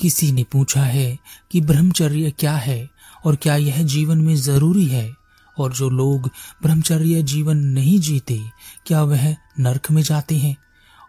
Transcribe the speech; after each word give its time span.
किसी 0.00 0.32
ने 0.32 0.44
पूछा 0.44 0.82
है 0.82 1.18
कि 1.50 1.60
ब्रह्मचर्य 1.60 2.30
क्या 2.30 2.56
है 2.56 2.90
और 3.24 3.36
क्या 3.36 3.56
यह 3.56 3.82
जीवन 3.82 4.18
में 4.18 4.36
ज़रूरी 4.36 4.86
है? 4.86 5.14
और 5.58 5.72
जो 5.72 5.90
लोग 5.90 6.30
ब्रह्मचर्य 6.62 7.22
जीवन 7.22 7.56
नहीं 7.56 8.00
जीते, 8.00 8.40
क्या 8.86 9.02
वह 9.02 9.36
नरक 9.60 9.90
में 9.90 10.02
जाते 10.02 10.36
हैं? 10.36 10.56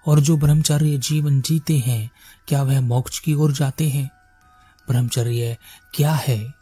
और 0.08 0.20
जो 0.20 0.38
ब्रह्मचर्य 0.38 0.97
जीवन 0.97 1.42
जीते 1.42 1.78
हैं, 1.78 2.12
क्या 2.47 2.63
वह 2.63 2.81
मोक्ष 2.81 3.20
की 3.20 3.34
ओर 3.34 3.52
जाते 3.52 3.89
हैं? 3.89 4.10
ब्रह्मचर्य 4.90 5.58
क्या 5.94 6.13
है? 6.13 6.54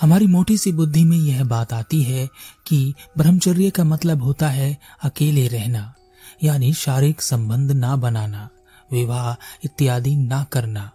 हमारी 0.00 0.26
मोटी 0.26 0.58
सी 0.58 0.72
बुद्धि 0.72 1.04
में 1.04 1.16
यह 1.16 1.44
बात 1.44 1.72
आती 1.72 2.02
है 2.02 2.28
कि 2.66 2.94
ब्रह्मचर्य 3.18 3.70
का 3.70 3.84
मतलब 3.84 4.22
होता 4.22 4.48
है 4.48 4.78
अकेले 5.02 5.48
रहना, 5.48 5.94
यानी 6.42 6.72
शारीरिक 6.72 7.22
संबंध 7.22 7.72
ना 7.72 7.96
बनाना, 7.96 8.48
विवाह 8.92 9.44
इत्यादि 9.64 10.16
ना 10.16 10.44
करना। 10.44 10.90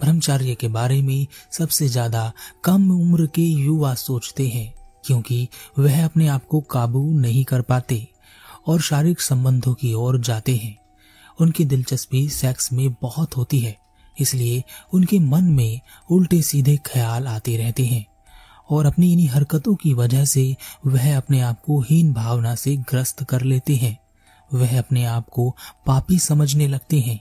ब्रह्मचर्य 0.00 0.54
के 0.54 0.68
बारे 0.68 1.00
में 1.02 1.26
सबसे 1.52 1.88
ज़्यादा 1.88 2.32
कम 2.64 2.90
उम्र 2.92 3.26
के 3.26 3.42
युवा 3.42 3.94
सोचते 3.96 4.48
हैं, 4.48 4.72
क्योंकि 5.04 5.48
वह 5.78 6.04
अपने 6.04 6.28
आप 6.28 6.46
को 6.46 6.60
काबू 6.70 7.02
नहीं 7.12 7.44
कर 7.44 7.62
पाते 7.62 8.06
और 8.66 8.80
शारीरिक 8.80 9.20
संबंधों 9.20 9.74
की 9.74 9.92
ओर 9.94 10.20
जाते 10.20 10.56
हैं। 10.56 10.76
उनकी 11.38 11.64
दिलचस्पी 11.64 12.28
सेक्स 12.30 12.72
में 12.72 12.88
बहुत 13.02 13.36
होती 13.36 13.58
है, 13.58 13.76
इसलिए 14.16 14.62
उनके 14.92 15.18
मन 15.18 15.44
में 15.46 15.80
उल्टे 16.10 16.40
सीधे 16.42 16.76
ख्याल 16.86 17.26
आते 17.28 17.56
रहते 17.56 17.86
हैं 17.86 18.04
और 18.70 18.86
अपनी 18.86 19.12
इन्हीं 19.12 19.28
हरकतों 19.28 19.74
की 19.74 19.92
वजह 19.94 20.24
से 20.24 20.54
वह 20.86 21.16
अपने 21.16 21.40
आप 21.40 21.60
को 21.60 21.80
हीन 21.80 22.12
भावना 22.12 22.54
से 22.54 22.76
ग्रस्त 22.90 23.22
कर 23.24 23.42
लेते 23.42 23.76
हैं। 23.76 23.96
वह 24.50 24.78
अपने 24.78 25.04
आप 25.06 25.28
को 25.28 25.48
पापी 25.86 26.18
समझने 26.18 26.66
लगते 26.68 27.00
हैं। 27.00 27.18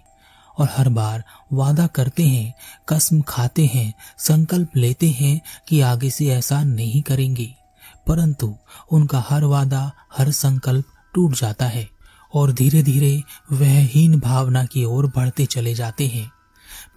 और 0.60 0.70
हर 0.78 0.90
बार 0.90 1.24
वादा 1.54 1.88
करते 1.88 2.28
हैं, 2.28 2.54
कसम 2.90 3.22
खाते 3.22 3.66
हैं, 3.66 3.94
संकल्प 4.18 4.70
लेते 4.76 5.10
हैं 5.10 5.42
कि 5.68 5.82
आगे 5.82 6.10
से 6.10 6.28
ऐसा 6.28 6.64
नहीं 6.64 7.02
करेंगे। 7.02 7.56
परंतु 8.08 8.56
उनका 8.92 9.26
हर 9.30 9.44
वादा, 9.44 9.92
हर 10.18 10.32
संकल्प 10.32 10.86
टूट 11.16 11.36
जाता 11.36 11.66
है 11.66 11.90
और 12.34 12.52
धीरे 12.52 12.84
धीरे 12.84 13.24
वह 13.52 13.86
हीन 13.86 14.20
भावना 14.20 14.66
की 14.66 14.86
ओर 14.86 15.08
बढ़ते 15.16 15.46
चले 15.46 15.74
जाते 15.74 16.08
हैं। 16.08 16.32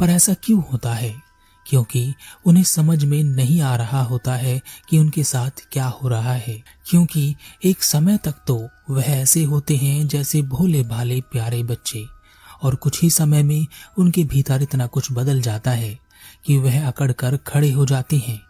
पर 0.00 0.10
ऐसा 0.10 0.34
क्यों 0.34 0.62
होता 0.72 0.94
है? 0.94 1.32
क्योंकि 1.66 2.14
उन्हें 2.46 2.64
समझ 2.64 3.04
में 3.04 3.24
नहीं 3.24 3.60
आ 3.60 3.76
रहा 3.76 4.02
होता 4.02 4.34
है 4.34 4.60
कि 4.88 4.98
उनके 4.98 5.24
साथ 5.24 5.50
क्या 5.72 5.86
हो 5.86 6.08
रहा 6.08 6.32
है। 6.32 6.62
क्योंकि 6.90 7.36
एक 7.64 7.82
समय 7.82 8.16
तक 8.16 8.34
तो 8.46 8.68
वह 8.90 9.02
ऐसे 9.02 9.44
होते 9.44 9.76
हैं 9.76 10.08
जैसे 10.08 10.42
भोले 10.42 10.82
भाले 10.82 11.20
प्यारे 11.20 11.62
बच्चे। 11.62 12.21
और 12.62 12.74
कुछ 12.74 13.02
ही 13.02 13.10
समय 13.10 13.42
में 13.42 13.66
उनके 13.98 14.24
भीतर 14.24 14.62
इतना 14.62 14.86
कुछ 14.86 15.12
बदल 15.12 15.40
जाता 15.40 15.70
है 15.70 15.98
कि 16.46 16.56
वह 16.58 16.86
अकड़ 16.88 17.10
कर 17.12 17.36
खड़े 17.36 17.70
हो 17.70 17.86
जाते 17.86 18.16
हैं 18.18 18.40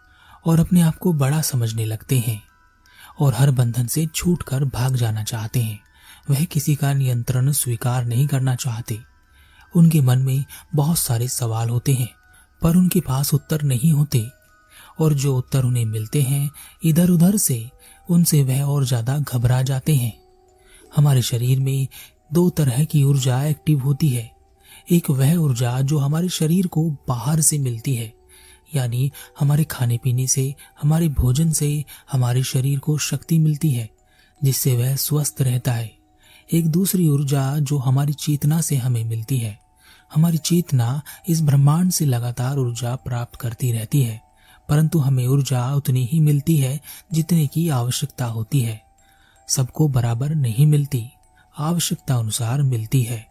और 0.47 0.61
अपने 0.61 0.81
आप 0.81 0.97
को 0.97 1.13
बड़ा 1.13 1.41
समझने 1.43 1.85
लगते 1.85 2.19
हैं 2.19 2.43
और 3.21 3.35
हर 3.35 3.51
बंधन 3.51 3.87
से 3.87 4.07
छूट 4.07 4.43
कर 4.43 4.65
भाग 4.65 4.97
जाना 4.97 5.23
चाहते 5.25 5.61
हैं। 5.61 5.81
वह 6.31 6.45
किसी 6.45 6.75
का 6.75 6.93
नियंत्रण 6.95 7.51
स्वीकार 7.53 8.05
नहीं 8.05 8.27
करना 8.27 8.55
चाहते। 8.55 8.99
उनके 9.75 10.01
मन 10.01 10.19
में 10.19 10.45
बहुत 10.75 10.99
सारे 10.99 11.29
सवाल 11.29 11.69
होते 11.69 11.93
हैं, 11.93 12.09
पर 12.63 12.77
उनके 12.77 13.01
पास 13.01 13.35
उत्तर 13.35 13.63
नहीं 13.63 13.93
होते 13.93 14.27
और 15.01 15.15
जो 15.15 15.37
उत्तर 15.37 15.65
उन्हें 15.65 15.85
मिलते 15.85 16.23
हैं 16.23 16.51
इधर 16.85 17.11
उधर 17.11 17.37
से, 17.37 17.71
उनसे 18.09 18.43
वह 18.43 18.63
और 18.65 18.85
ज़्यादा 18.85 19.19
घबरा 19.19 19.63
जाते 19.63 19.95
हैं। 19.95 20.13
हमारे 20.97 21.23
शरीर 21.23 21.61
में 21.61 21.87
दो 22.33 22.51
तरह 22.51 22.85
की 22.85 23.05
ऊर्जा 23.05 23.45
एक्टिव 23.45 23.81
होती 23.81 24.09
है। 24.09 24.31
एक 24.91 25.11
वह 25.11 25.35
ऊर्जा 25.35 25.81
जो 25.81 25.99
हमारे 25.99 26.29
शरीर 26.29 26.67
को 26.67 26.91
बाहर 27.09 27.41
से 27.41 27.59
मिलती 27.59 27.95
है, 27.95 28.13
यानी 28.75 29.13
हमारे 29.41 29.65
खाने 29.65 29.99
पीने 29.99 30.27
से, 30.27 30.55
हमारे 30.83 31.09
भोजन 31.09 31.51
से, 31.53 31.85
हमारे 32.13 32.43
शरीर 32.43 32.79
को 32.79 32.99
शक्ति 32.99 33.39
मिलती 33.39 33.71
है, 33.71 33.89
जिससे 34.45 34.77
वह 34.77 34.97
स्वस्थ 34.97 35.37
रहता 35.41 35.73
है। 35.73 35.93
एक 36.53 36.67
दूसरी 36.67 37.09
ऊर्जा 37.09 37.59
जो 37.59 37.79
हमारी 37.79 38.13
चेतना 38.13 38.61
से 38.61 38.77
हमें 38.77 39.05
मिलती 39.05 39.39
है। 39.39 39.59
हमारी 40.15 40.39
चेतना 40.39 41.03
इस 41.29 41.43
ब्रह्मांड 41.43 41.91
से 41.91 42.05
लगातार 42.05 42.59
ऊर्जा 42.59 42.97
प्राप्त 42.97 43.37
करती 43.37 43.73
रहती 43.73 44.03
है, 44.03 44.21
परंतु 44.69 44.99
हमें 44.99 45.27
ऊर्जा 45.27 45.75
उतनी 45.75 46.05
ही 46.05 46.21
मिलती 46.21 46.57
है 46.57 46.81
जितने 47.13 47.47
की 47.47 47.69
आवश्यकता 47.69 48.25
होती 48.25 48.61
है। 48.61 48.81
सबको 49.49 49.89
बराबर 49.89 50.35
नहीं 50.35 50.67
मिलती। 50.67 51.11
आवश्यकता 51.59 52.15
अनुसार 52.15 52.63
मिलती 52.63 53.03
है। 53.03 53.27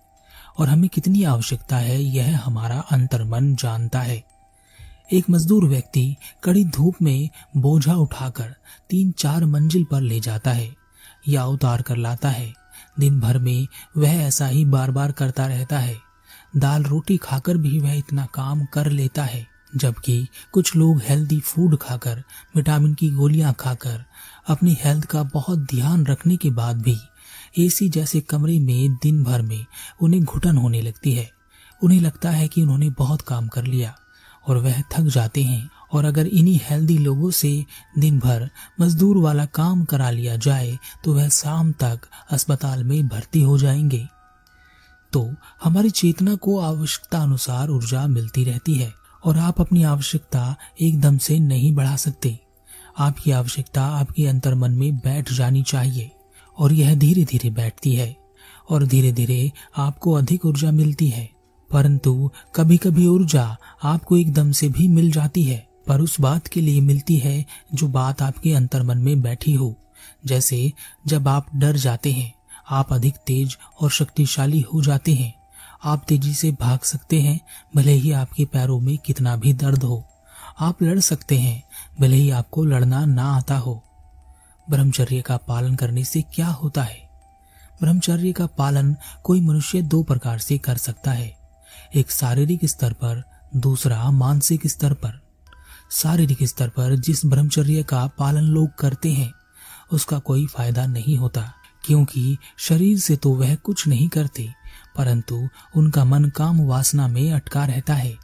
और 0.60 0.70
हमें 0.70 0.90
कितनी 0.90 1.24
आवश्यकता 1.24 1.78
है, 1.78 2.04
यह 2.04 2.42
हमारा 2.46 2.80
अंतर्मन 2.80 3.56
जानता 3.56 4.00
है। 4.00 4.24
एक 5.14 5.30
मजदूर 5.30 5.66
व्यक्ति 5.66 6.16
कड़ी 6.44 6.66
धूप 6.66 6.96
में 7.02 7.30
बोझा 7.58 7.94
उठाकर 7.94 8.56
तीन 8.90 9.12
चार 9.12 9.46
मंजिल 9.46 9.84
पर 9.84 10.02
ले 10.02 10.20
जाता 10.20 10.52
है 10.52 10.76
या 11.28 11.46
उतार 11.46 11.82
कर 11.82 11.96
लाता 11.96 12.30
है। 12.30 12.54
दिन 13.00 13.20
भर 13.20 13.38
में 13.38 13.68
वह 13.98 14.10
ऐसा 14.10 14.48
ही 14.48 14.66
बार 14.66 14.92
बार 14.92 15.12
करता 15.12 15.46
रहता 15.46 15.80
है। 15.80 15.98
दाल 16.58 16.84
रोटी 16.84 17.18
खाकर 17.18 17.58
भी 17.58 17.80
वह 17.80 17.94
इतना 17.94 18.26
काम 18.26 18.66
कर 18.66 18.90
लेता 18.90 19.24
है, 19.24 19.48
जबकि 19.76 20.28
कुछ 20.52 20.76
लोग 20.76 21.02
हेल्दी 21.04 21.40
फ़ूड 21.40 21.78
खाकर 21.78 22.24
विटामिन 22.56 22.94
की 22.94 23.10
गोलियाँ 23.10 23.54
खाकर, 23.54 24.04
अपनी 24.48 24.78
हेल्थ 24.82 25.06
का 25.06 25.24
बहुत 25.24 25.60
ध्यान 25.60 26.06
रखने 26.06 26.38
के 26.38 26.50
बाद 26.50 26.82
भी 26.82 26.98
एसी 27.60 27.90
जैसे 27.90 28.20
कमरे 28.20 28.60
में 28.60 28.94
दिन 28.94 29.24
भर 29.24 29.42
में 29.42 29.66
उन्हें 30.02 30.24
घुटन 30.24 30.58
होने 30.58 30.82
लगती 30.82 31.14
है। 31.14 31.30
उन्हें 31.84 32.02
लगता 32.02 32.30
है 32.30 32.48
कि 32.48 32.62
उन्होंने 32.62 32.90
बहुत 32.90 33.22
काम 33.22 33.48
कर 33.48 33.64
लिया 33.64 33.96
और 34.48 34.58
वह 34.58 34.82
थक 34.82 35.02
जाते 35.02 35.44
हैं। 35.44 35.70
और 35.94 36.06
अगर 36.06 36.28
इन्हीं 36.28 36.60
हेल्दी 36.64 36.98
लोगों 36.98 37.32
से 37.32 37.66
दिन 38.00 38.20
भर 38.20 38.50
मजदूर 38.82 39.18
वाला 39.18 39.46
काम 39.46 39.84
करा 39.84 40.10
लिया 40.10 40.36
जाए 40.36 40.78
तो 41.04 41.14
वह 41.14 41.30
शाम 41.30 41.72
तक 41.72 42.00
अस्पताल 42.32 42.84
में 42.84 43.08
भर्ती 43.08 43.42
हो 43.42 43.58
जाएँगे। 43.58 44.08
तो 45.14 45.36
हमारी 45.64 45.90
चेतना 45.90 46.36
को 46.36 46.60
आवश्यकता 46.60 47.20
अनुसार 47.20 47.70
ऊर्जा 47.70 48.08
मिलती 48.08 48.44
रहती 48.44 48.76
है 48.76 48.94
और 49.26 49.38
आप 49.38 49.62
अपनी 49.62 49.84
आवश्यकता 49.84 50.56
एकदम 50.82 51.18
से 51.18 51.40
नहीं 51.40 51.76
बढ़ा 51.76 51.96
सकते। 51.96 52.40
आपकी 53.00 53.32
आवश्यकता 53.32 53.86
आपके 53.86 54.28
अंतर 54.28 54.56
मन 54.56 54.72
में 54.72 54.98
बैठ 54.98 55.32
जानी 55.34 55.64
चाहिए। 55.64 56.12
और 56.58 56.74
यह 56.74 56.96
धीरे 56.96 57.24
धीरे 57.24 57.50
बैठती 57.50 57.96
है 57.96 58.18
और 58.70 58.86
धीरे 58.86 59.12
धीरे 59.12 59.52
आपको 59.78 60.12
अधिक 60.12 60.46
ऊर्जा 60.46 60.72
मिलती 60.72 61.08
है। 61.08 61.30
परंतु 61.72 62.32
कभी 62.56 62.78
कभी 62.78 63.08
ऊर्जा 63.08 63.58
आपको 63.84 64.18
एकदम 64.18 64.52
से 64.52 64.70
भी 64.70 64.88
मिल 64.88 65.12
जाती 65.12 65.44
है, 65.44 65.70
पर 65.88 66.02
उस 66.02 66.22
बात 66.22 66.48
के 66.48 66.62
लिए 66.62 66.82
मिलती 66.82 67.18
है 67.18 67.46
जो 67.74 67.88
बात 67.88 68.22
आपके 68.22 68.54
अंतर 68.54 68.84
मन 68.84 68.98
में 68.98 69.22
बैठी 69.22 69.54
हो। 69.54 69.76
जैसे 70.26 70.74
जब 71.08 71.28
आप 71.28 71.48
डर 71.56 71.78
जाते 71.78 72.12
हैं, 72.12 72.34
आप 72.70 72.94
अधिक 72.94 73.16
तेज 73.16 73.58
और 73.82 73.92
शक्तिशाली 73.92 74.62
हो 74.62 74.82
जाते 74.82 75.14
हैं। 75.14 75.42
आप 75.84 76.06
तेज़ी 76.08 76.34
से 76.34 76.52
भाग 76.52 76.80
सकते 76.80 77.22
हैं, 77.22 77.40
भले 77.76 77.92
ही 77.92 78.12
आपके 78.12 78.46
पैरों 78.46 78.80
में 78.80 78.98
कितना 78.98 79.36
भी 79.36 79.54
दर्द 79.54 79.84
हो। 79.84 80.08
आप 80.60 80.84
लड़ 80.84 81.00
सकते 81.00 81.40
हैं, 81.40 81.64
भले 82.02 82.16
ही 82.16 82.30
आपको 82.30 82.66
लड़ना 82.66 83.06
ना 83.06 83.36
आता 83.36 83.58
हो। 83.58 83.84
ब्रह्मचर्य 84.70 85.22
का 85.22 85.38
पालन 85.38 85.76
करने 85.76 86.04
से 86.04 86.22
क्या 86.22 86.48
होता 86.48 86.84
है? 86.84 87.10
ब्रह्मचर्य 87.82 88.32
का 88.32 88.46
पालन 88.46 88.96
कोई 89.24 89.42
मनुष्य 89.42 89.82
दो 89.82 90.04
प्रकार 90.04 90.40
से 90.40 90.58
कर 90.58 90.78
सकता 90.78 91.12
है। 91.12 91.38
एक 91.96 92.12
शारीरिक 92.12 92.66
स्तर 92.66 92.94
पर, 92.94 93.24
दूसरा 93.56 94.12
मानसिक 94.12 94.68
स्तर 94.68 94.94
पर। 94.94 95.22
शारीरिक 95.92 96.44
स्तर 96.44 96.70
पर 96.70 96.96
जिस 96.96 97.26
ब्रह्मचर्य 97.26 97.84
का 97.84 98.08
पालन 98.08 98.42
लोग 98.42 98.76
करते 98.76 99.12
हैं, 99.12 99.34
उसका 99.92 100.20
कोई 100.20 100.46
फ़ायदा 100.46 100.86
नहीं 100.86 101.18
होता, 101.18 101.54
क्योंकि 101.86 102.38
शरीर 102.58 103.00
से 103.00 103.16
तो 103.16 103.34
वह 103.34 103.56
कुछ 103.56 103.88
नहीं 103.88 104.10
करते, 104.10 104.50
परंतु 104.98 105.50
उनका 105.76 106.06
मन 106.06 106.26
काम 106.26 106.62
वासना 106.62 107.08
में 107.08 107.32
अटका 107.32 107.66
रहता 107.66 107.94
है, 107.94 108.16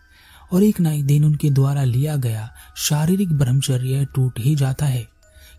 और 0.54 0.64
एक 0.64 0.80
ना 0.80 0.92
एक 0.92 1.06
दिन 1.06 1.26
उनके 1.26 1.50
द्वारा 1.50 1.84
लिया 1.84 2.16
गया 2.16 2.54
शारीरिक 2.78 3.34
ब्रह्मचर्य 3.34 4.06
टूट 4.16 4.40
ही 4.40 4.56
जाता 4.56 4.86
है। 4.86 5.17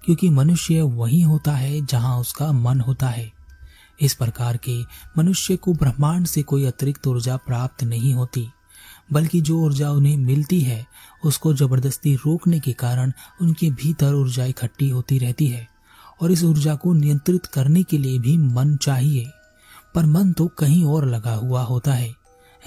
क्योंकि 0.08 0.28
मनुष्य 0.30 0.82
वही 0.82 1.20
होता 1.20 1.52
है 1.52 1.80
जहाँ 1.80 2.18
उसका 2.18 2.50
मन 2.52 2.80
होता 2.80 3.08
है। 3.08 3.30
इस 4.00 4.14
प्रकार 4.14 4.56
के 4.56 4.76
मनुष्य 5.18 5.56
को 5.56 5.72
ब्रह्मांड 5.72 6.26
से 6.26 6.42
कोई 6.42 6.64
अतिरिक्त 6.64 7.06
ऊर्जा 7.06 7.36
प्राप्त 7.36 7.84
नहीं 7.84 8.12
होती, 8.14 8.46
बल्कि 9.12 9.40
जो 9.40 9.58
ऊर्जा 9.58 9.90
उन्हें 9.90 10.16
मिलती 10.16 10.60
है, 10.60 10.86
उसको 11.24 11.52
ज़बरदस्ती 11.54 12.14
रोकने 12.14 12.60
के 12.60 12.72
कारण 12.72 13.12
उनके 13.42 13.70
भीतर 13.72 14.14
ऊर्जा 14.14 14.44
इकट्ठी 14.44 14.88
होती 14.88 15.18
रहती 15.18 15.46
है, 15.46 15.68
और 16.22 16.32
इस 16.32 16.44
ऊर्जा 16.44 16.74
को 16.74 16.92
नियंत्रित 16.92 17.46
करने 17.46 17.82
के 17.82 17.98
लिए 17.98 18.18
भी 18.18 18.36
मन 18.38 18.76
चाहिए। 18.76 19.30
पर 19.94 20.06
मन 20.06 20.32
तो 20.32 20.46
कहीं 20.48 20.84
और 20.84 21.06
लगा 21.06 21.34
हुआ 21.34 21.62
होता 21.62 21.92
है। 21.92 22.12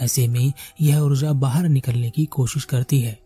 ऐसे 0.01 0.27
में 0.27 0.53
यह 0.81 0.99
ऊर्जा 0.99 1.33
बाहर 1.33 1.69
निकलने 1.69 2.09
की 2.09 2.25
कोशिश 2.25 2.65
करती 2.65 3.01
है, 3.01 3.19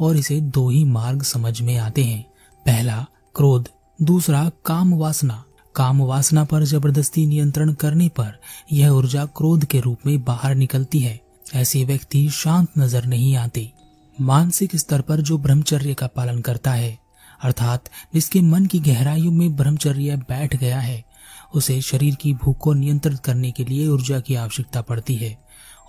और 0.00 0.16
इसे 0.16 0.40
दो 0.40 0.68
ही 0.70 0.84
मार्ग 0.84 1.22
समझ 1.22 1.60
में 1.60 1.76
आते 1.76 2.04
हैं। 2.04 2.22
पहला 2.66 3.06
क्रोध, 3.40 3.68
दूसरा 4.02 4.50
काम 4.64 4.94
वासना। 4.94 5.44
काम 5.74 6.02
वासना 6.02 6.44
पर 6.44 6.64
ज़बरदस्ती 6.64 7.26
नियंत्रण 7.26 7.72
करने 7.72 8.08
पर 8.08 8.40
यह 8.72 8.90
ऊर्जा 8.90 9.24
क्रोध 9.24 9.64
के 9.64 9.80
रूप 9.80 9.98
में 10.06 10.24
बाहर 10.24 10.54
निकलती 10.54 10.98
है। 10.98 11.20
ऐसे 11.54 11.84
व्यक्ति 11.84 12.28
शांत 12.30 12.68
नज़र 12.78 13.04
नहीं 13.04 13.36
आते। 13.36 13.72
मानसिक 14.20 14.76
स्तर 14.76 15.00
पर 15.00 15.20
जो 15.20 15.38
ब्रह्मचर्य 15.38 15.94
का 15.94 16.06
पालन 16.06 16.40
करता 16.40 16.72
है, 16.72 16.98
अर्थात 17.42 17.84
जिसके 18.14 18.40
मन 18.40 18.66
की 18.66 18.80
गहराइयों 18.80 19.32
में 19.32 19.56
ब्रह्मचर्य 19.56 20.16
बैठ 20.16 20.56
गया 20.56 20.80
है, 20.80 21.04
उसे 21.54 21.80
शरीर 21.80 22.14
की 22.14 22.34
भूख 22.34 22.58
को 22.58 22.72
नियंत्रित 22.72 23.18
करने 23.18 23.50
के 23.50 23.64
लिए 23.64 23.88
ऊर्जा 23.88 24.20
की 24.20 24.34
आवश्यकता 24.34 24.80
पड़ती 24.80 25.14
है, 25.14 25.38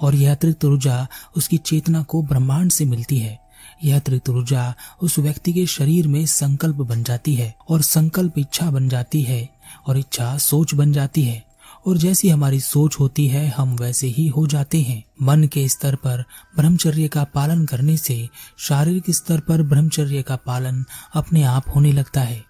और 0.02 0.16
यह 0.16 0.32
अतिरिक्त 0.32 0.66
ऊर्जा 0.66 1.08
उसकी 1.38 1.58
चेतना 1.58 2.04
को 2.04 2.24
ब्रह्मांड 2.24 2.72
से 2.72 2.86
मिलती 2.86 3.20
है। 3.20 3.51
यह 3.84 3.96
अतिरिक्त 3.96 4.30
ऊर्जा 4.30 4.74
उस 5.02 5.20
व्यक्ति 5.20 5.54
के 5.54 5.66
शरीर 5.66 6.08
में 6.08 6.26
संकल्प 6.26 6.76
बन 6.76 7.04
जाती 7.04 7.36
है 7.36 7.56
और 7.70 7.82
संकल्प 7.82 8.38
इच्छा 8.38 8.72
बन 8.72 8.90
जाती 8.90 9.22
है 9.22 9.50
और 9.88 9.98
इच्छा 9.98 10.38
सोच 10.38 10.74
बन 10.74 10.92
जाती 10.92 11.24
है 11.24 11.52
और 11.88 11.98
जैसी 11.98 12.30
हमारी 12.30 12.60
सोच 12.60 13.00
होती 13.00 13.28
है, 13.28 13.48
हम 13.50 13.76
वैसे 13.76 14.08
ही 14.08 14.28
हो 14.28 14.48
जाते 14.48 14.82
हैं। 14.82 15.04
मन 15.22 15.44
के 15.44 15.68
स्तर 15.70 15.96
पर 15.96 16.24
ब्रह्मचर्य 16.56 17.08
का 17.08 17.24
पालन 17.24 17.66
करने 17.66 17.98
से 17.98 18.30
शारीरिक 18.60 19.04
स्तर 19.10 19.40
पर 19.40 19.64
ब्रह्मचर्य 19.64 20.22
का 20.22 20.36
पालन 20.36 20.86
अपने 21.16 21.44
आप 21.44 21.64
होने 21.76 21.92
लगता 21.92 22.22
है। 22.22 22.44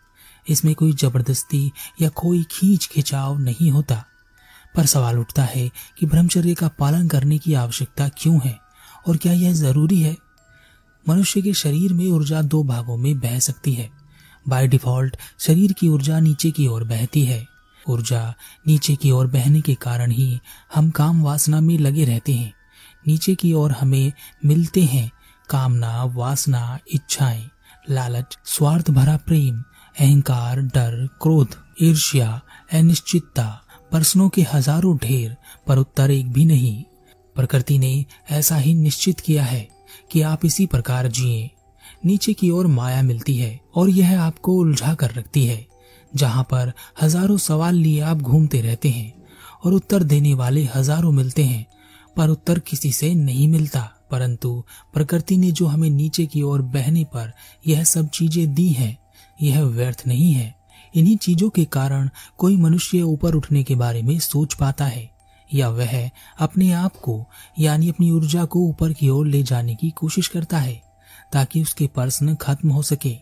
इसमें 0.50 0.76
कोई 0.76 0.94
ज़बरदस्ती 0.94 1.72
या 2.02 2.10
कोई 2.10 2.44
खींच 2.52 2.86
खिंचाव 2.86 3.40
नहीं 3.40 3.72
होता। 3.72 4.04
पर 4.76 4.86
सवाल 4.86 5.20
उठता 5.20 5.44
है 5.44 5.70
कि 6.00 6.06
ब्रह्मचर्य 6.06 6.54
का 6.54 6.68
पालन 6.68 7.08
करने 7.08 7.38
की 7.38 7.54
आवश्यकता 7.54 8.10
क्यों 8.10 8.40
है 8.46 8.60
और 9.08 9.18
क्या 9.18 9.34
यह 9.34 9.54
ज़रूरी 9.54 10.02
है? 10.02 10.18
मनुष्य 11.10 11.42
के 11.42 11.54
शरीर 11.54 11.94
में 11.94 12.08
ऊर्जा 12.08 12.42
दो 12.42 12.64
भागों 12.64 12.98
में 12.98 13.20
बह 13.20 13.40
सकती 13.40 13.74
है। 13.74 13.90
बाय 14.48 14.68
डिफ़ॉल्ट 14.68 15.18
शरीर 15.40 15.74
की 15.74 15.88
ऊर्जा 15.88 16.20
नीचे 16.20 16.52
की 16.52 16.68
ओर 16.68 16.84
बहती 16.84 17.26
है। 17.26 17.46
ऊर्जा 17.90 18.34
नीचे 18.68 18.96
की 18.96 19.12
ओर 19.12 19.28
बहने 19.28 19.62
के 19.62 19.74
कारण 19.74 20.12
ही 20.12 20.40
हम 20.76 20.90
काम 20.90 21.24
वासना 21.24 21.62
में 21.62 21.78
लगे 21.80 22.06
रहते 22.06 22.34
हैं। 22.34 22.54
नीचे 23.08 23.36
की 23.36 23.54
ओर 23.54 23.72
हमें 23.72 24.12
मिलते 24.46 24.84
हैं 24.84 25.12
कामना, 25.50 26.04
वासना, 26.04 26.80
इच्छाएँ, 26.94 27.50
लालच, 27.90 28.38
स्वार्थ 28.46 28.92
भरा 28.92 29.18
प्रेम, 29.18 29.64
अहंकार, 30.00 30.62
डर, 30.62 31.10
क्रोध, 31.22 31.56
ईर्ष्या, 31.82 32.42
अनिश्चितता, 32.74 33.64
प्रश्नों 33.92 34.30
के 34.30 34.46
हज़ारों 34.54 34.98
ढेर, 34.98 35.36
पर 35.68 35.78
उत्तर 35.78 36.12
एक 36.12 36.32
भी 36.32 36.46
नहीं। 36.46 36.84
प्रकृति 37.36 37.80
ने 37.80 38.06
ऐसा 38.30 38.58
ही 38.58 38.74
निश्चित 38.74 39.20
किया 39.20 39.44
है। 39.44 39.68
कि 40.12 40.22
आप 40.22 40.46
इसी 40.46 40.66
प्रकार 40.66 41.08
जिए। 41.08 41.50
नीचे 42.06 42.34
की 42.34 42.50
ओर 42.50 42.68
माया 42.68 43.02
मिलती 43.02 43.36
है 43.36 43.60
और 43.76 43.90
यह 43.90 44.22
आपको 44.22 44.56
उलझा 44.56 44.94
कर 44.94 45.12
रखती 45.12 45.46
है, 45.46 45.66
जहाँ 46.16 46.44
पर 46.44 46.72
हज़ारों 47.02 47.38
सवाल 47.38 47.76
लिए 47.76 48.00
आप 48.02 48.18
घूमते 48.18 48.62
रहते 48.62 48.90
हैं 48.90 49.14
और 49.66 49.74
उत्तर 49.74 50.04
देने 50.04 50.34
वाले 50.34 50.64
हज़ारों 50.76 51.12
मिलते 51.12 51.44
हैं, 51.44 51.66
पर 52.18 52.30
उत्तर 52.30 52.60
किसी 52.60 52.92
से 52.92 53.14
नहीं 53.16 53.48
मिलता। 53.48 53.90
परंतु 54.12 54.64
प्रकृति 54.94 55.38
ने 55.38 55.52
जो 55.52 55.66
हमें 55.66 55.90
नीचे 55.90 56.26
की 56.26 56.42
ओर 56.42 56.62
बहने 56.62 57.04
पर 57.04 57.32
यह 57.68 57.84
सब 57.84 58.10
चीज़ें 58.10 58.54
दी 58.54 58.68
हैं, 58.70 58.98
यह 59.42 59.62
व्यर्थ 59.62 60.04
नहीं 60.08 60.32
है। 60.34 60.56
इन्हीं 60.94 61.16
चीज़ों 61.18 61.50
के 61.50 61.64
कारण 61.66 62.10
कोई 62.38 62.58
मनुष्य 62.58 63.02
ऊपर 63.02 63.34
उठने 63.34 63.64
के 63.64 63.76
बारे 63.76 64.02
में 64.02 64.18
सोच 64.20 64.54
पाता 64.54 64.86
है। 64.86 65.10
या 65.54 65.70
वह 65.70 66.10
अपने 66.40 66.72
आप 66.72 66.96
को 66.96 67.26
यानी 67.60 67.90
अपनी 67.90 68.12
ऊर्जा 68.12 68.46
को 68.46 68.60
ऊपर 68.60 68.94
की 68.94 69.10
ओर 69.10 69.28
ले 69.28 69.44
जाने 69.44 69.76
की 69.76 69.90
कोशिश 69.90 70.28
करता 70.28 70.58
है 70.58 70.82
ताकि 71.34 71.62
उसके 71.62 71.88
प्रश्न 71.88 72.36
खत्म 72.36 72.70
हो 72.70 72.82
सके। 72.82 73.16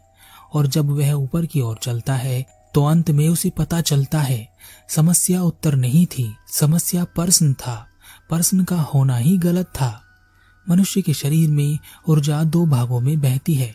और 0.54 0.68
जब 0.68 0.90
वह 0.90 1.12
ऊपर 1.12 1.46
की 1.46 1.62
ओर 1.62 1.78
चलता 1.84 2.16
है 2.16 2.46
तो 2.74 2.86
अंत 2.86 3.12
में 3.12 3.28
उसे 3.30 3.50
पता 3.50 3.82
चलता 3.82 4.20
है 4.22 4.48
समस्या 4.90 5.42
उत्तर 5.42 5.76
नहीं 5.76 6.06
थी 6.06 6.36
समस्या 6.54 7.04
प्रश्न 7.04 7.54
था 7.54 7.76
प्रश्न 8.30 8.64
का 8.64 8.82
होना 8.82 9.18
ही 9.18 9.38
गलत 9.38 9.66
था। 9.66 10.02
मनुष्य 10.70 11.02
के 11.02 11.14
शरीर 11.14 11.50
में 11.50 11.78
ऊर्जा 12.10 12.44
दो 12.44 12.66
भागों 12.66 13.00
में 13.00 13.20
बहती 13.22 13.54
है 13.54 13.74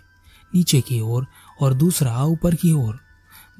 नीचे 0.54 0.80
की 0.80 1.00
ओर 1.00 1.10
और, 1.10 1.26
और 1.60 1.74
दूसरा 1.74 2.24
ऊपर 2.24 2.54
की 2.54 2.72
ओर। 2.72 2.98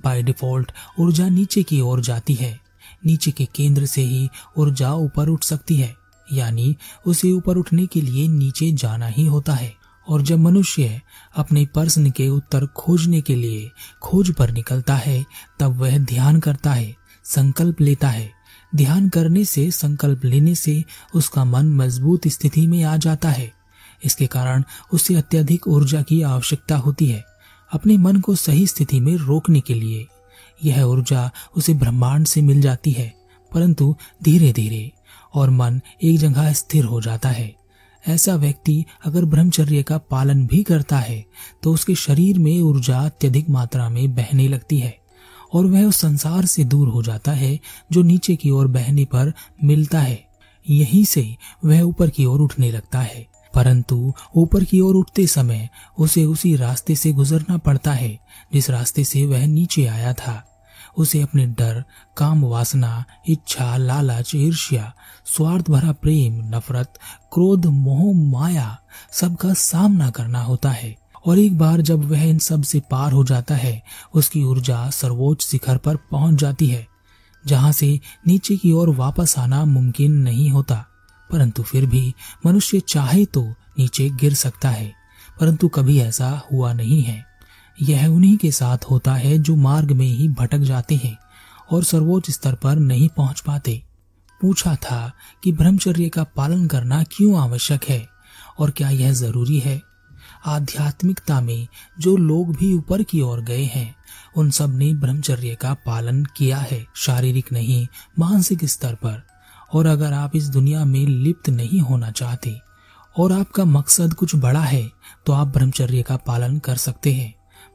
बाय 0.05 0.23
डिफ़ॉल्ट 0.23 0.73
ऊर्जा 1.01 1.29
नीचे 1.29 1.63
की 1.63 1.81
ओर 1.81 2.01
जाती 2.01 2.35
है। 2.35 2.64
नीचे 3.07 3.31
के 3.31 3.45
केंद्र 3.45 3.87
से 3.87 4.03
ही 4.03 4.29
ऊर्जा 4.59 4.93
ऊपर 4.93 5.29
उठ 5.29 5.45
सकती 5.45 5.77
है, 5.77 5.97
यानी 6.33 6.77
उसे 7.07 7.33
ऊपर 7.33 7.57
उठने 7.57 7.87
के 7.87 8.01
लिए 8.01 8.29
नीचे 8.29 8.73
जाना 8.73 9.07
ही 9.07 9.27
होता 9.27 9.55
है। 9.55 9.75
और 10.09 10.23
जब 10.23 10.39
मनुष्य 10.39 11.01
अपने 11.37 11.67
प्रश्न 11.67 12.11
के 12.11 12.29
उत्तर 12.29 12.67
खोजने 12.67 13.21
के 13.21 13.35
लिए 13.35 13.71
खोज 14.03 14.35
पर 14.35 14.51
निकलता 14.51 14.95
है, 14.95 15.27
तब 15.61 15.77
वह 15.77 15.99
ध्यान 15.99 16.41
करता 16.41 16.73
है, 16.73 16.97
संकल्प 17.25 17.81
लेता 17.81 18.09
है। 18.09 18.33
ध्यान 18.77 19.09
करने 19.09 19.45
से, 19.45 19.71
संकल्प 19.71 20.25
लेने 20.25 20.55
से 20.55 20.85
उसका 21.15 21.45
मन 21.45 21.67
मज़बूत 21.67 22.29
स्थिति 22.29 22.67
में 22.67 22.85
आ 22.85 22.97
जाता 22.97 23.31
है। 23.31 23.53
इसके 24.05 24.27
कारण 24.27 24.65
उसे 24.93 25.15
अत्यधिक 25.15 25.69
ऊर्जा 25.69 26.03
की 26.03 26.23
आवश्यकता 26.23 26.77
होती 26.77 27.07
है। 27.07 27.25
अपने 27.73 27.97
मन 27.97 28.21
को 28.21 28.35
सही 28.35 28.67
स्थिति 28.67 29.01
में 29.01 29.17
रोकने 29.17 29.61
के 29.61 29.75
लिए 29.75 30.07
यह 30.65 30.83
ऊर्जा 30.83 31.31
उसे 31.57 31.75
ब्रह्मांड 31.75 32.27
से 32.27 32.43
मिल 32.43 32.61
जाती 32.61 32.93
है, 32.93 33.13
परंतु 33.53 33.95
धीरे 34.25 34.53
धीरे 34.53 34.91
और 35.35 35.51
मन 35.51 35.81
एक 36.03 36.19
जगह 36.19 36.53
स्थिर 36.53 36.85
हो 36.85 37.01
जाता 37.01 37.29
है। 37.29 37.55
ऐसा 38.05 38.35
व्यक्ति 38.35 38.85
अगर 39.05 39.25
ब्रह्मचर्य 39.25 39.83
का 39.83 39.99
पालन 39.99 40.47
भी 40.47 40.63
करता 40.63 40.99
है 40.99 41.25
तो 41.63 41.73
उसके 41.73 41.95
शरीर 41.95 42.39
में 42.39 42.61
ऊर्जा 42.61 42.99
अत्यधिक 43.01 43.49
मात्रा 43.51 43.89
में 43.89 44.15
बहने 44.15 44.49
लगती 44.49 44.79
है 44.79 44.97
और 45.53 45.67
वह 45.67 45.85
उस 45.85 45.97
संसार 45.97 46.47
से 46.47 46.65
दूर 46.65 46.89
हो 46.89 47.03
जाता 47.03 47.33
है 47.33 47.59
जो 47.93 48.03
नीचे 48.03 48.37
की 48.37 48.51
ओर 48.51 48.67
बहने 48.69 49.05
पर 49.05 49.33
मिलता 49.65 50.01
है। 50.01 50.23
यहीं 50.67 51.05
से 51.05 51.37
वह 51.65 51.81
ऊपर 51.81 52.11
की 52.11 52.25
ओर 52.25 52.41
उठने 52.41 52.71
लगता 52.71 53.01
है, 53.01 53.27
परंतु 53.55 54.13
ऊपर 54.37 54.65
की 54.65 54.81
ओर 54.81 54.95
उठते 54.95 55.27
समय 55.27 55.69
उसे 55.99 56.25
उसी 56.25 56.55
रास्ते 56.57 56.97
से 56.97 57.13
गुजरना 57.13 57.57
पड़ता 57.57 57.93
है, 57.93 58.19
जिस 58.53 58.71
रास्ते 58.71 59.05
से 59.05 59.25
वह 59.27 59.47
नीचे 59.47 59.87
आया 59.87 60.13
था। 60.13 60.43
उसे 60.99 61.21
अपने 61.23 61.47
डर, 61.47 61.85
काम, 62.17 62.45
वासना, 62.45 63.05
इच्छा, 63.29 63.77
लालच, 63.77 64.35
ईर्ष्या, 64.35 64.93
स्वार्थ 65.27 65.71
भरा 65.71 65.93
प्रेम, 65.93 66.57
नफरत, 66.57 66.99
क्रोध, 67.33 67.67
मोह, 67.67 68.15
माया 68.31 68.79
सबका 69.13 69.55
सामना 69.55 70.11
करना 70.11 70.41
होता 70.41 70.71
है। 70.71 70.97
और 71.27 71.39
एक 71.39 71.59
बार 71.59 71.81
जब 71.81 72.05
वह 72.05 72.23
इन 72.23 72.39
सबसे 72.39 72.81
पार 72.81 73.13
हो 73.13 73.25
जाता 73.25 73.55
है, 73.55 73.83
उसकी 74.15 74.45
ऊर्जा 74.45 74.91
सर्वोच्च 74.91 75.47
शिखर 75.47 75.77
पर 75.77 75.97
पहुँच 75.97 76.35
जाती 76.35 76.67
है, 76.67 76.87
जहाँ 77.47 77.73
से 77.73 78.01
नीचे 78.27 78.57
की 78.57 78.73
ओर 78.73 78.91
वापस 78.91 79.35
आना 79.39 79.65
मुमकिन 79.65 80.13
नहीं 80.13 80.51
होता। 80.51 80.85
परंतु 81.31 81.63
फिर 81.63 81.87
भी 81.87 82.15
मनुष्य 82.47 82.81
चाहे 82.81 83.25
तो 83.25 83.43
नीचे 83.79 84.09
गिर 84.11 84.35
सकता 84.35 84.71
है, 84.71 84.93
परंतु 85.41 85.69
कभी 85.69 85.99
ऐसा 85.99 86.43
हुआ 86.53 86.73
नहीं 86.73 87.03
है। 87.03 87.34
यह 87.79 88.07
उन्हीं 88.07 88.37
के 88.37 88.51
साथ 88.53 88.85
होता 88.91 89.15
है 89.15 89.39
जो 89.39 89.57
मार्ग 89.57 89.93
में 89.93 90.07
ही 90.07 90.29
भटक 90.29 90.59
जाते 90.59 90.95
हैं 90.95 91.17
और 91.71 91.85
सर्वोच्च 91.85 92.31
स्तर 92.31 92.55
पर 92.55 92.77
नहीं 92.77 93.09
पहुँच 93.09 93.41
पाते। 93.41 93.83
पूछा 94.41 94.75
था 94.77 95.13
कि 95.45 95.53
ब्रह्मचर्य 95.53 96.09
का 96.09 96.25
पालन 96.37 96.67
करना 96.67 97.03
क्यों 97.03 97.39
आवश्यक 97.41 97.85
है 97.85 98.07
और 98.59 98.71
क्या 98.71 98.89
यह 98.91 99.13
ज़रूरी 99.13 99.59
है? 99.59 99.81
आध्यात्मिकता 100.47 101.41
में 101.41 101.67
जो 101.99 102.17
लोग 102.17 102.55
भी 102.57 102.73
ऊपर 102.75 103.03
की 103.03 103.21
ओर 103.21 103.41
गए 103.41 103.65
हैं, 103.65 103.95
उन 104.37 104.51
सबने 104.51 104.93
ब्रह्मचर्य 104.95 105.55
का 105.55 105.75
पालन 105.87 106.25
किया 106.37 106.59
है, 106.59 106.85
शारीरिक 106.97 107.53
नहीं, 107.53 107.87
मानसिक 108.19 108.65
स्तर 108.65 108.95
पर। 108.95 109.23
और 109.73 109.87
अगर 109.87 110.13
आप 110.13 110.37
इस 110.37 110.49
दुनिया 110.49 110.85
में 110.85 111.07
लिप्त 111.07 111.49
नहीं 111.49 111.81
होना 111.81 112.11
चाहते 112.11 112.61
और 113.17 113.33
आपका 113.33 113.65
मकसद 113.65 114.15
कुछ 114.15 114.35
बड़ा 114.37 114.61
है 114.61 114.91
तो 115.27 115.33
आप 115.33 115.47
ब्रह्मचर्य 115.47 116.03
का 116.03 116.17
पालन 116.17 116.59
कर 116.59 116.77
सकते 116.77 117.13
हैं। 117.13 117.35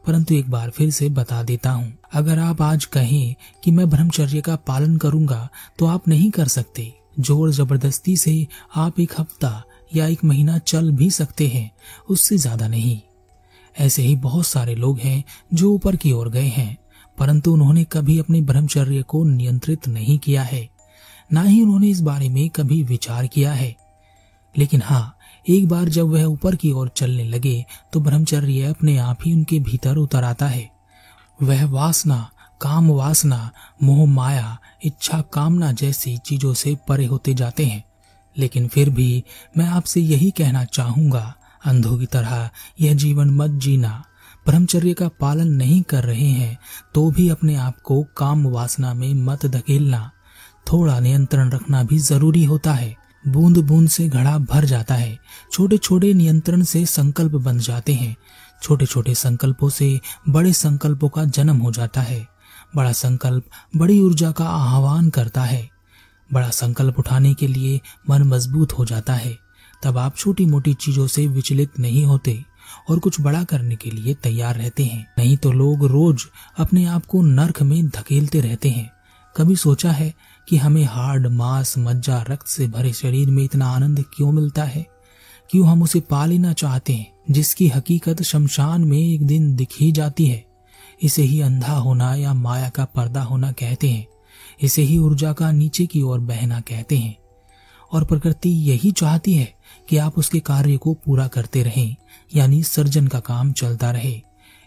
परंतु 0.09 0.33
एक 0.33 0.49
बार 0.49 0.69
फिर 0.69 0.89
से 0.91 1.07
बता 1.09 1.41
देता 1.43 1.71
हूँ, 1.71 1.91
अगर 2.13 2.39
आप 2.39 2.61
आज 2.61 2.85
कहें 2.85 3.35
कि 3.63 3.71
मैं 3.71 3.89
ब्रह्मचर्य 3.89 4.39
का 4.41 4.55
पालन 4.67 4.95
करूँगा 4.97 5.47
तो 5.79 5.85
आप 5.85 6.07
नहीं 6.07 6.29
कर 6.31 6.47
सकते। 6.47 6.93
ज़ोर 7.19 7.51
ज़बरदस्ती 7.51 8.15
से 8.17 8.47
आप 8.75 8.99
एक 8.99 9.13
हफ़्ता 9.19 9.51
या 9.95 10.07
एक 10.07 10.23
महीना 10.23 10.57
चल 10.57 10.89
भी 10.91 11.09
सकते 11.11 11.47
हैं, 11.47 11.71
उससे 12.09 12.37
ज़्यादा 12.37 12.67
नहीं। 12.67 12.99
ऐसे 13.75 14.01
ही 14.01 14.15
बहुत 14.17 14.47
सारे 14.47 14.75
लोग 14.75 14.99
हैं 14.99 15.23
जो 15.53 15.71
ऊपर 15.73 15.95
की 15.95 16.11
ओर 16.11 16.29
गए 16.29 16.47
हैं, 16.47 16.77
परंतु 17.17 17.53
उन्होंने 17.53 17.83
कभी 17.83 18.17
अपने 18.19 18.41
ब्रह्मचर्य 18.41 19.01
को 19.03 19.23
नियंत्रित 19.25 19.87
नहीं 19.89 20.17
किया 20.19 20.43
है, 20.43 20.67
ना 21.29 21.43
ही 21.43 21.61
उन्होंने 21.61 21.89
इस 21.89 22.01
बारे 22.01 22.29
में 22.29 22.49
कभी 22.49 22.81
विचार 22.85 23.27
किया 23.27 23.53
है। 23.53 23.75
लेकिन 24.55 24.81
हाँ 24.81 25.15
एक 25.45 25.67
बार 25.67 25.89
जब 25.89 26.07
वह 26.07 26.23
ऊपर 26.23 26.55
की 26.55 26.71
ओर 26.71 26.91
चलने 26.95 27.23
लगे 27.23 27.65
तो 27.93 27.99
ब्रह्मचर्य 27.99 28.61
अपने 28.61 28.97
आप 28.97 29.17
ही 29.25 29.33
उनके 29.33 29.59
भीतर 29.59 29.97
उतर 29.97 30.23
आता 30.23 30.47
है। 30.47 30.69
वह 31.39 31.65
वासना, 31.65 32.29
काम 32.61 32.89
वासना, 32.89 33.49
मोह 33.83 34.05
माया, 34.05 34.57
इच्छा 34.83 35.21
कामना 35.33 35.71
जैसी 35.71 36.17
चीज़ों 36.17 36.53
से 36.53 36.75
परे 36.87 37.05
होते 37.05 37.33
जाते 37.33 37.65
हैं। 37.65 37.83
लेकिन 38.35 38.67
फिर 38.67 38.89
भी 38.89 39.23
मैं 39.57 39.67
आपसे 39.67 40.01
यही 40.01 40.29
कहना 40.31 40.63
चाहूँगा, 40.65 41.33
अंधों 41.65 41.97
की 41.99 42.05
तरह 42.05 42.49
यह 42.81 42.93
जीवन 42.93 43.29
मत 43.29 43.59
जीना। 43.61 44.03
ब्रह्मचर्य 44.45 44.93
का 44.93 45.07
पालन 45.19 45.47
नहीं 45.47 45.81
कर 45.81 46.03
रहे 46.03 46.27
हैं 46.27 46.57
तो 46.93 47.09
भी 47.11 47.29
अपने 47.29 47.55
आप 47.55 47.79
को 47.79 48.01
काम 48.17 48.45
वासना 48.47 48.93
में 48.93 49.13
मत 49.13 49.45
धकेलना। 49.45 50.09
थोड़ा 50.71 50.99
नियंत्रण 50.99 51.49
रखना 51.51 51.83
भी 51.83 51.97
ज़रूरी 51.99 52.43
होता 52.45 52.73
है। 52.73 52.95
बूंद 53.27 53.57
बूंद 53.57 53.89
से 53.89 54.07
घड़ा 54.09 54.37
भर 54.37 54.65
जाता 54.65 54.95
है। 54.95 55.19
छोटे 55.51 55.77
छोटे 55.77 56.13
नियंत्रण 56.13 56.63
से 56.63 56.85
संकल्प 56.85 57.31
बन 57.31 57.59
जाते 57.59 57.93
हैं। 57.93 58.15
छोटे 58.63 58.85
छोटे 58.85 59.15
संकल्पों 59.15 59.69
से 59.69 59.99
बड़े 60.29 60.53
संकल्पों 60.53 61.09
का 61.09 61.25
जन्म 61.25 61.57
हो 61.57 61.71
जाता 61.71 62.01
है। 62.01 62.27
बड़ा 62.75 62.91
संकल्प 62.91 63.43
बड़ी 63.75 64.01
ऊर्जा 64.01 64.31
का 64.31 64.45
आह्वान 64.45 65.09
करता 65.09 65.43
है। 65.43 65.69
बड़ा 66.33 66.49
संकल्प 66.49 66.99
उठाने 66.99 67.33
के 67.33 67.47
लिए 67.47 67.81
मन 68.09 68.23
मज़बूत 68.23 68.73
हो 68.73 68.85
जाता 68.85 69.13
है। 69.13 69.37
तब 69.83 69.97
आप 69.97 70.15
छोटी 70.17 70.45
मोटी 70.45 70.73
चीज़ों 70.73 71.07
से 71.07 71.27
विचलित 71.27 71.79
नहीं 71.79 72.05
होते 72.05 72.43
और 72.89 72.99
कुछ 72.99 73.21
बड़ा 73.21 73.43
करने 73.43 73.75
के 73.75 73.91
लिए 73.91 74.13
तैयार 74.13 74.55
रहते 74.55 74.85
हैं। 74.85 75.13
नहीं 75.17 75.37
तो 75.37 75.51
लोग 75.51 75.85
रोज 75.85 76.25
अपने 76.57 76.85
आप 76.85 77.05
को 77.05 77.21
नर्क 77.21 77.61
में 77.61 77.87
धकेलते 77.87 78.41
रहते 78.41 78.69
हैं। 78.69 78.91
कभी 79.37 79.55
सोचा 79.55 79.91
है 79.91 80.13
कि 80.49 80.57
हमें 80.57 80.85
हार्ड 80.85 81.27
मांस, 81.27 81.77
मज्जा, 81.77 82.21
रक्त 82.29 82.47
से 82.47 82.67
भरे 82.67 82.93
शरीर 82.93 83.29
में 83.29 83.43
इतना 83.43 83.67
आनंद 83.67 84.05
क्यों 84.15 84.31
मिलता 84.31 84.63
है? 84.63 84.87
क्यों 85.51 85.67
हम 85.67 85.83
उसे 85.83 85.99
पा 85.99 86.25
लेना 86.25 86.53
चाहते 86.53 86.93
हैं, 86.93 87.13
जिसकी 87.31 87.67
हकीकत 87.67 88.21
शमशान 88.21 88.83
में 88.83 88.97
एक 88.97 89.27
दिन 89.27 89.55
दिख 89.55 89.69
ही 89.81 89.91
जाती 89.91 90.25
है? 90.25 90.45
इसे 91.03 91.21
ही 91.21 91.41
अंधा 91.41 91.73
होना 91.73 92.15
या 92.15 92.33
माया 92.33 92.69
का 92.69 92.85
पर्दा 92.85 93.21
होना 93.21 93.51
कहते 93.51 93.89
हैं। 93.89 94.07
इसे 94.61 94.81
ही 94.81 94.97
ऊर्जा 94.97 95.33
का 95.33 95.51
नीचे 95.51 95.85
की 95.85 96.01
ओर 96.01 96.19
बहना 96.19 96.59
कहते 96.59 96.97
हैं। 96.97 97.17
और 97.93 98.05
प्रकृति 98.05 98.49
यही 98.49 98.91
चाहती 98.91 99.33
है 99.33 99.53
कि 99.89 99.97
आप 99.97 100.17
उसके 100.17 100.39
कार्य 100.39 100.77
को 100.77 100.93
पूरा 100.93 101.27
करते 101.27 101.63
रहें, 101.63 101.95
यानी 102.35 102.63
सर्जन 102.63 103.07
का 103.07 103.19
काम 103.19 103.51
चलता 103.51 103.91
रहे। 103.91 104.21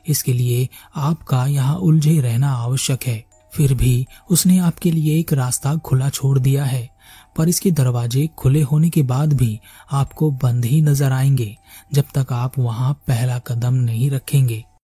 इसके 0.07 0.33
लिए 0.33 0.69
आपका 0.97 1.47
यहाँ 1.47 1.77
उलझे 1.77 2.21
रहना 2.21 2.51
आवश्यक 2.51 3.03
है। 3.07 3.32
फिर 3.53 3.75
भी 3.75 4.07
उसने 4.31 4.59
आपके 4.59 4.91
लिए 4.91 5.19
एक 5.19 5.33
रास्ता 5.33 5.75
खुला 5.77 6.09
छोड़ 6.09 6.39
दिया 6.39 6.65
है। 6.65 6.89
पर 7.37 7.49
इसके 7.49 7.71
दरवाजे 7.71 8.29
खुले 8.39 8.63
होने 8.63 8.91
के 8.91 9.03
बाद 9.03 9.33
भी 9.33 9.61
आपको 9.93 10.31
बंद 10.31 10.65
ही 10.65 10.81
नज़र 10.83 11.13
आएँगे, 11.13 11.57
जब 11.93 12.05
तक 12.15 12.33
आप 12.33 12.59
वहाँ 12.59 12.93
पहला 13.09 13.39
कदम 13.39 13.75
नहीं 13.75 14.11
रखेंगे। 14.11 14.65